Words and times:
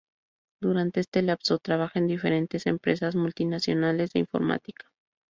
Durante 0.59 0.99
este 0.99 1.21
lapso 1.21 1.59
trabaja 1.59 1.99
en 1.99 2.07
diferentes 2.07 2.65
empresas 2.65 3.15
multinacionales 3.15 4.11
de 4.13 4.21
informática. 4.21 4.89